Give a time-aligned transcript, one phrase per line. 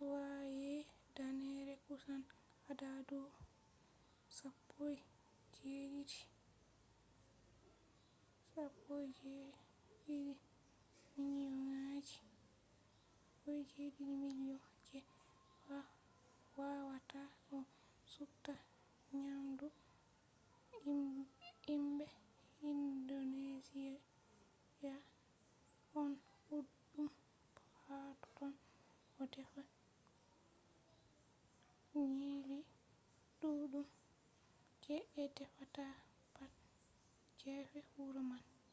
[0.00, 2.22] be danneere kusan
[2.70, 3.18] adadu
[4.28, 6.12] 17,000
[14.86, 15.00] je
[15.76, 15.78] a
[16.56, 17.22] wawata
[17.56, 17.58] a
[18.12, 18.54] supta
[19.22, 19.66] nyamdu
[20.84, 22.06] himɓe
[22.70, 24.94] indonesiya
[25.92, 26.10] ɗon
[26.48, 27.06] ɗuɗɗum
[27.84, 28.66] hatotton ɓe
[29.16, 29.62] ɗo defa
[32.18, 32.58] nyiiri
[33.38, 33.86] ɗuɗɗum
[34.82, 35.84] je ɓe defata
[36.34, 36.52] pat
[37.38, 38.44] gefe wuro man